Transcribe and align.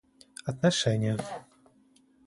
отношения 0.47 1.17